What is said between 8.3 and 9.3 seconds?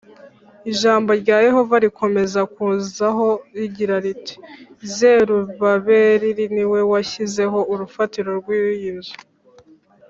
rw iyi nzu